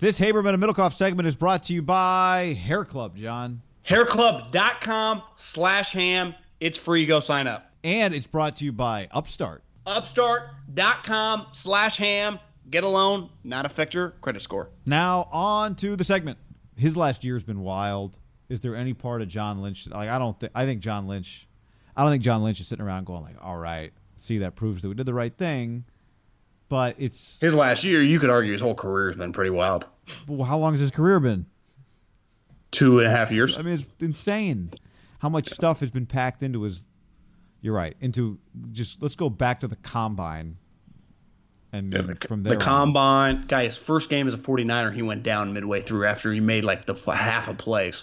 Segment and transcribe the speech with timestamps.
[0.00, 3.62] This Haberman and Middlekauff segment is brought to you by Hair Club, John.
[3.86, 6.34] Hairclub.com slash ham.
[6.58, 7.06] It's free.
[7.06, 7.70] Go sign up.
[7.84, 9.62] And it's brought to you by Upstart.
[9.86, 12.40] Upstart.com slash ham.
[12.70, 14.68] Get a loan, not affect your credit score.
[14.84, 16.38] Now on to the segment.
[16.74, 18.18] His last year's been wild.
[18.48, 21.46] Is there any part of John Lynch like I don't think I think John Lynch
[21.96, 24.82] I don't think John Lynch is sitting around going like, all right, see that proves
[24.82, 25.84] that we did the right thing.
[26.74, 29.86] But it's His last year, you could argue his whole career has been pretty wild.
[30.26, 31.46] well, how long has his career been?
[32.72, 33.56] Two and a half years.
[33.56, 34.72] I mean, it's insane
[35.20, 36.82] how much stuff has been packed into his.
[37.60, 37.94] You're right.
[38.00, 38.40] Into
[38.72, 40.56] just let's go back to the combine,
[41.72, 42.58] and Yeah, then the, from the there.
[42.58, 42.64] on.
[42.64, 46.40] combine guy, his first game as a 49er, he went down midway through after he
[46.40, 48.02] made like the half a plays.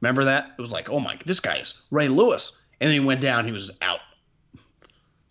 [0.00, 0.52] Remember that?
[0.56, 3.46] It was like, oh my, this guy's Ray Lewis, and then he went down.
[3.46, 3.98] He was out.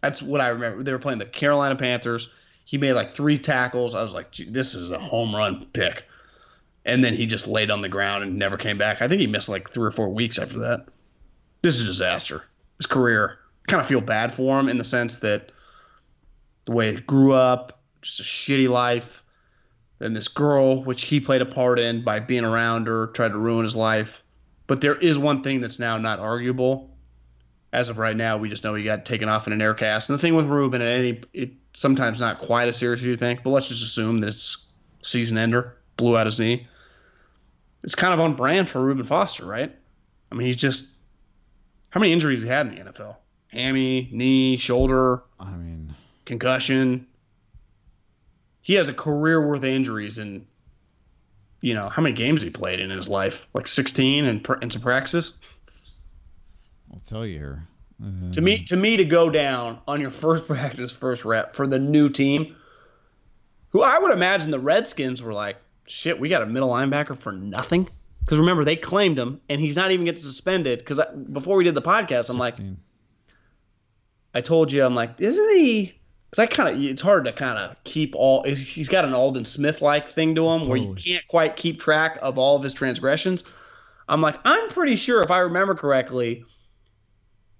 [0.01, 0.83] That's what I remember.
[0.83, 2.27] They were playing the Carolina Panthers.
[2.71, 3.95] He made like three tackles.
[3.95, 6.05] I was like, this is a home run pick.
[6.85, 9.01] And then he just laid on the ground and never came back.
[9.01, 10.85] I think he missed like three or four weeks after that.
[11.61, 12.45] This is a disaster.
[12.77, 13.39] His career.
[13.67, 15.51] I kind of feel bad for him in the sense that
[16.63, 19.21] the way he grew up, just a shitty life.
[19.99, 23.37] And this girl, which he played a part in by being around her, tried to
[23.37, 24.23] ruin his life.
[24.67, 26.89] But there is one thing that's now not arguable.
[27.73, 30.09] As of right now, we just know he got taken off in an air cast.
[30.09, 33.15] And the thing with Reuben, at any, it sometimes not quite as serious as you
[33.15, 34.67] think, but let's just assume that it's
[35.01, 36.67] season ender, blew out his knee.
[37.83, 39.73] It's kind of on brand for Reuben Foster, right?
[40.31, 40.87] I mean, he's just
[41.89, 43.17] how many injuries he had in the NFL?
[43.47, 45.93] Hammy, knee, shoulder, I mean,
[46.25, 47.07] concussion.
[48.61, 50.45] He has a career worth of injuries, and
[51.59, 53.47] you know how many games he played in his life?
[53.53, 55.33] Like 16 and in, in some practices.
[56.93, 57.67] I'll tell you here.
[58.03, 61.67] Uh, To me, to me, to go down on your first practice, first rep for
[61.67, 62.55] the new team,
[63.69, 65.57] who I would imagine the Redskins were like,
[65.87, 67.87] shit, we got a middle linebacker for nothing.
[68.21, 70.79] Because remember, they claimed him, and he's not even getting suspended.
[70.79, 70.99] Because
[71.31, 72.55] before we did the podcast, I'm like,
[74.33, 75.93] I told you, I'm like, isn't he?
[76.29, 78.43] Because I kind of, it's hard to kind of keep all.
[78.43, 82.19] He's got an Aldon Smith like thing to him where you can't quite keep track
[82.21, 83.43] of all of his transgressions.
[84.07, 86.45] I'm like, I'm pretty sure if I remember correctly,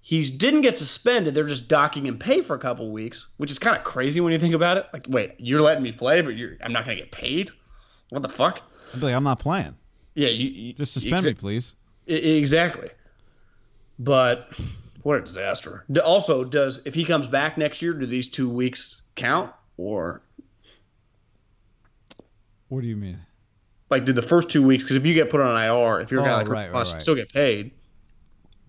[0.04, 1.32] he didn't get suspended.
[1.32, 4.32] They're just docking him pay for a couple weeks, which is kind of crazy when
[4.32, 4.86] you think about it.
[4.92, 7.50] Like, wait, you're letting me play, but you're, I'm not gonna get paid.
[8.10, 8.60] What the fuck?
[8.92, 9.74] I'd be like, I'm not playing.
[10.14, 11.74] Yeah, you, you Just suspend exa- me, please.
[12.08, 12.90] I- Exactly.
[13.98, 14.50] But
[15.02, 15.84] what a disaster.
[16.04, 20.20] Also, does if he comes back next year, do these two weeks count, or
[22.68, 23.18] What do you mean?
[23.90, 24.82] like do the first two weeks?
[24.82, 26.72] Because if you get put on IR, if you're oh, a guy Oh, like right,
[26.72, 27.00] right, right.
[27.02, 27.70] still get paid.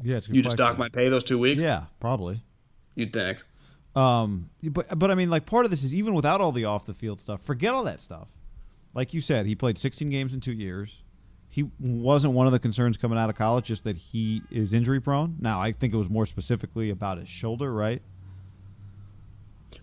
[0.03, 1.61] Yeah, it's You just dock my pay those two weeks.
[1.61, 2.41] Yeah, probably.
[2.95, 3.43] You'd think.
[3.95, 6.85] Um, but but I mean, like part of this is even without all the off
[6.85, 7.41] the field stuff.
[7.43, 8.27] Forget all that stuff.
[8.93, 11.01] Like you said, he played 16 games in two years.
[11.49, 14.99] He wasn't one of the concerns coming out of college, just that he is injury
[14.99, 15.35] prone.
[15.39, 18.01] Now, I think it was more specifically about his shoulder, right?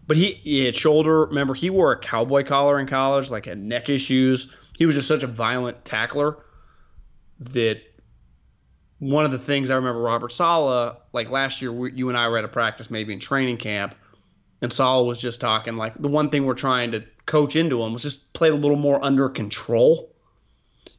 [0.06, 1.26] But he, he had shoulder.
[1.26, 4.54] Remember, he wore a cowboy collar in college, like had neck issues.
[4.76, 6.38] He was just such a violent tackler
[7.38, 7.82] that
[9.00, 12.28] one of the things I remember Robert Saleh, like last year, we, you and I
[12.28, 13.94] were at a practice, maybe in training camp,
[14.60, 17.94] and Saleh was just talking like the one thing we're trying to coach into him
[17.94, 20.14] was just play a little more under control.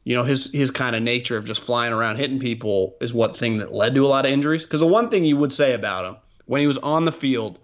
[0.02, 3.36] You know, his his kind of nature of just flying around hitting people is what
[3.36, 4.64] thing that led to a lot of injuries.
[4.64, 6.16] Because the one thing you would say about him
[6.46, 7.60] when he was on the field,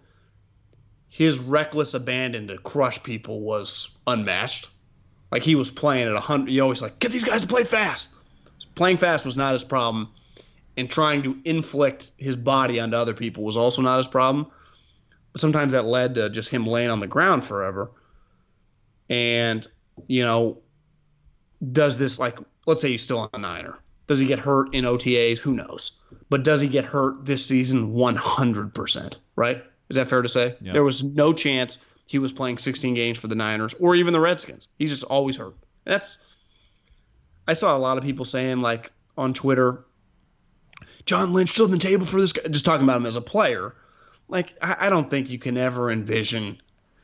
[1.08, 4.68] his reckless abandon to crush people was unmatched.
[5.32, 6.52] Like he was playing at a hundred.
[6.52, 8.08] You always like get these guys to play fast.
[8.76, 10.12] Playing fast was not his problem,
[10.78, 14.46] and trying to inflict his body onto other people was also not his problem.
[15.32, 17.90] But sometimes that led to just him laying on the ground forever.
[19.10, 19.66] And
[20.06, 20.58] you know,
[21.72, 23.78] does this like let's say he's still on a Niner.
[24.06, 25.38] Does he get hurt in OTAs?
[25.38, 25.90] Who knows?
[26.30, 27.92] But does he get hurt this season?
[27.92, 29.18] 100%.
[29.36, 29.62] Right?
[29.90, 30.56] Is that fair to say?
[30.62, 30.72] Yeah.
[30.72, 31.76] There was no chance
[32.06, 34.68] he was playing 16 games for the Niners or even the Redskins.
[34.78, 35.54] He's just always hurt.
[35.84, 36.18] And that's
[37.46, 39.84] I saw a lot of people saying like on Twitter,
[41.08, 43.22] John Lynch still on the table for this guy, just talking about him as a
[43.22, 43.74] player.
[44.28, 46.58] Like I, I don't think you can ever envision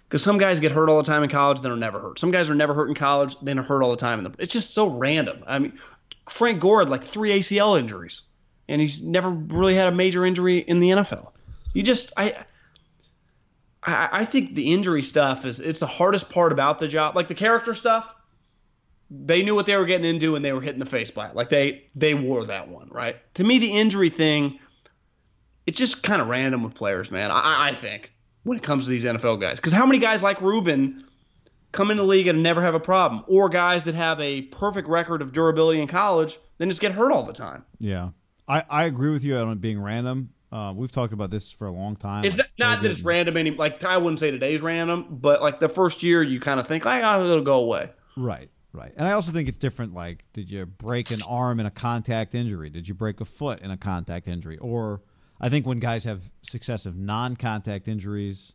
[0.06, 2.18] because some guys get hurt all the time in college, then are never hurt.
[2.18, 4.18] Some guys are never hurt in college, then are hurt all the time.
[4.18, 5.42] In the, it's just so random.
[5.46, 5.78] I mean,
[6.28, 8.24] Frank Gore had like three ACL injuries,
[8.68, 11.32] and he's never really had a major injury in the NFL.
[11.72, 12.44] You just I.
[13.82, 17.16] I I think the injury stuff is it's the hardest part about the job.
[17.16, 18.14] Like the character stuff,
[19.10, 21.36] they knew what they were getting into and they were hitting the face plant.
[21.36, 23.16] Like they they wore that one, right?
[23.34, 24.58] To me, the injury thing,
[25.66, 27.30] it's just kind of random with players, man.
[27.30, 28.12] I, I think
[28.44, 31.04] when it comes to these NFL guys, because how many guys like Reuben
[31.72, 34.88] come in the league and never have a problem, or guys that have a perfect
[34.88, 37.64] record of durability in college then just get hurt all the time?
[37.78, 38.10] Yeah,
[38.48, 40.30] I, I agree with you on it being random.
[40.52, 42.24] Uh, we've talked about this for a long time.
[42.24, 45.58] It's not, not that it's random any like I wouldn't say today's random, but like
[45.58, 47.90] the first year you kind of think like oh it'll go away.
[48.16, 48.92] Right, right.
[48.96, 49.94] And I also think it's different.
[49.94, 52.70] Like, did you break an arm in a contact injury?
[52.70, 54.58] Did you break a foot in a contact injury?
[54.58, 55.02] Or
[55.40, 58.52] I think when guys have successive non contact injuries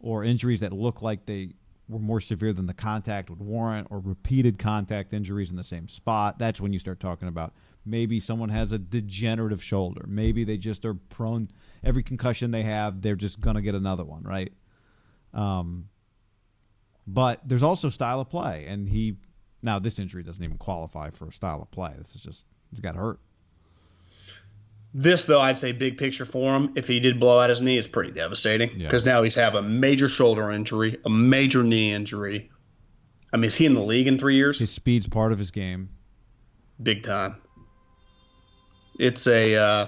[0.00, 1.54] or injuries that look like they
[1.88, 5.88] were more severe than the contact would warrant, or repeated contact injuries in the same
[5.88, 7.52] spot, that's when you start talking about
[7.84, 10.04] maybe someone has a degenerative shoulder.
[10.08, 11.50] Maybe they just are prone,
[11.82, 14.52] every concussion they have, they're just going to get another one, right?
[15.34, 15.88] Um,
[17.06, 19.16] but there's also style of play, and he
[19.64, 21.92] now this injury doesn't even qualify for a style of play.
[21.98, 23.18] This is just he's got hurt.
[24.96, 27.76] This though I'd say big picture for him, if he did blow out his knee,
[27.76, 28.86] is pretty devastating Yeah.
[28.86, 32.50] because now he's have a major shoulder injury, a major knee injury.
[33.32, 34.60] I mean, is he in the league in three years?
[34.60, 35.88] His speed's part of his game.
[36.80, 37.36] big time.
[38.98, 39.56] It's a.
[39.56, 39.86] Uh,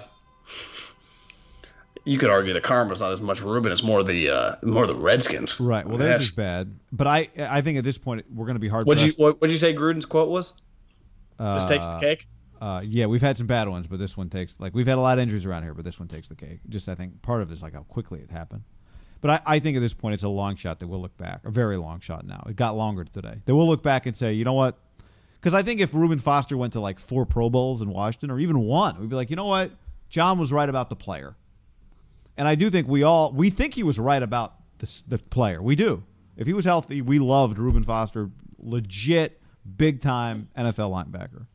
[2.07, 4.95] you could argue the karma's not as much Reuben; it's more the uh, more the
[4.95, 5.59] Redskins.
[5.59, 5.85] Right.
[5.87, 8.69] Well, theirs is bad, but I I think at this point we're going to be
[8.69, 8.87] hard.
[8.87, 10.53] What'd you what would you say Gruden's quote was?
[11.39, 12.27] Just takes the Uh, cake.
[12.59, 15.01] Uh, yeah, we've had some bad ones, but this one takes like we've had a
[15.01, 16.59] lot of injuries around here, but this one takes the cake.
[16.69, 18.63] Just I think part of it is like how quickly it happened.
[19.21, 21.41] But I, I think at this point it's a long shot that we'll look back,
[21.43, 22.43] a very long shot now.
[22.49, 23.41] It got longer today.
[23.45, 24.77] That we'll look back and say, you know what?
[25.39, 28.39] Because I think if Reuben Foster went to like four Pro Bowls in Washington or
[28.39, 29.71] even one, we'd be like, you know what?
[30.09, 31.35] John was right about the player.
[32.37, 35.61] And I do think we all we think he was right about the, the player.
[35.61, 36.03] We do.
[36.35, 38.29] If he was healthy, we loved Reuben Foster,
[38.59, 39.41] legit
[39.75, 41.47] big time NFL linebacker.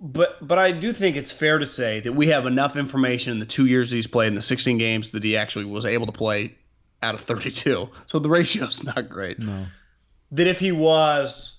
[0.00, 3.40] But but I do think it's fair to say that we have enough information in
[3.40, 6.12] the two years he's played in the 16 games that he actually was able to
[6.12, 6.54] play
[7.02, 7.90] out of 32.
[8.06, 9.40] So the ratio's not great.
[9.40, 9.66] No.
[10.32, 11.58] That if he was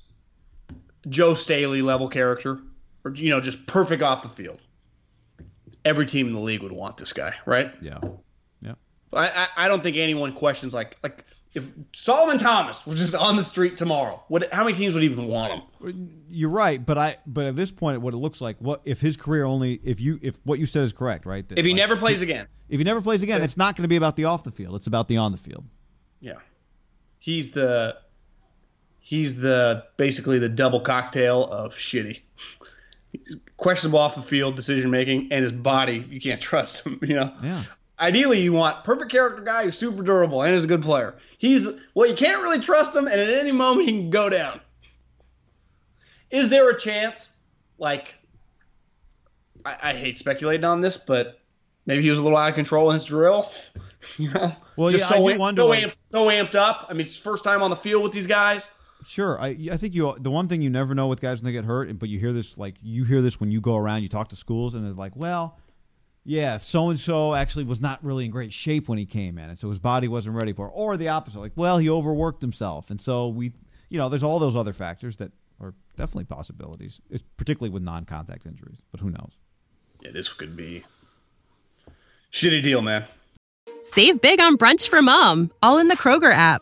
[1.07, 2.59] Joe Staley level character,
[3.03, 4.61] or you know just perfect off the field,
[5.85, 7.71] every team in the league would want this guy, right?
[7.81, 7.99] Yeah.
[8.61, 8.73] Yeah.
[9.13, 13.35] I, I, I don't think anyone questions like like if Solomon Thomas was just on
[13.35, 16.23] the street tomorrow, what how many teams would even want him?
[16.29, 19.17] You're right, but I but at this point what it looks like what if his
[19.17, 21.47] career only if you if what you said is correct, right?
[21.49, 23.75] that, If he like, never plays again, if he never plays again, So- it's not
[23.75, 24.75] going to be about the off the field.
[24.75, 25.65] It's about the on the field.
[26.21, 26.33] yeah,
[27.17, 27.97] he's the
[28.99, 32.19] he's the basically the double cocktail of shitty.
[33.57, 36.99] Questionable off the field decision making and his body, you can't trust him.
[37.01, 37.33] You know.
[37.43, 37.61] Yeah.
[37.99, 41.15] Ideally, you want perfect character guy who's super durable and is a good player.
[41.37, 44.61] He's well, you can't really trust him, and at any moment he can go down.
[46.31, 47.31] Is there a chance?
[47.77, 48.13] Like,
[49.65, 51.39] I, I hate speculating on this, but
[51.85, 53.51] maybe he was a little out of control in his drill.
[54.17, 56.55] You know, Well, just yeah, I so, do am- wonder, so, like- amped, so amped
[56.55, 56.85] up.
[56.89, 58.69] I mean, it's his first time on the field with these guys.
[59.03, 61.51] Sure, I I think you the one thing you never know with guys when they
[61.53, 64.09] get hurt, but you hear this like you hear this when you go around, you
[64.09, 65.57] talk to schools, and it's like, well,
[66.25, 69.49] yeah, so and so actually was not really in great shape when he came in,
[69.49, 70.71] and so his body wasn't ready for, it.
[70.75, 73.53] or the opposite, like, well, he overworked himself, and so we,
[73.89, 78.45] you know, there's all those other factors that are definitely possibilities, it's particularly with non-contact
[78.45, 79.31] injuries, but who knows?
[80.01, 80.83] Yeah, this could be
[82.31, 83.05] shitty deal, man.
[83.81, 86.61] Save big on brunch for mom, all in the Kroger app.